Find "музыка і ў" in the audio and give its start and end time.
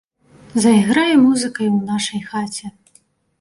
1.25-1.79